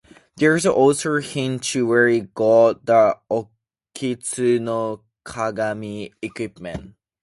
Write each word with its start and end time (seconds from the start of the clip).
There's 0.37 0.65
also 0.65 1.17
a 1.17 1.21
hint 1.21 1.61
to 1.65 1.85
where 1.85 2.07
it 2.07 2.33
got 2.33 2.87
the 2.87 3.19
Okitsu-no-Kagami 3.29 6.13
equipment. 6.23 6.95